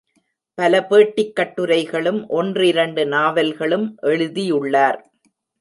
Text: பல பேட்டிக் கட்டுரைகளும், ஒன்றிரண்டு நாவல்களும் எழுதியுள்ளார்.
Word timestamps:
பல 0.53 0.85
பேட்டிக் 0.85 1.35
கட்டுரைகளும், 1.35 2.27
ஒன்றிரண்டு 2.27 3.05
நாவல்களும் 3.05 3.97
எழுதியுள்ளார். 4.01 4.99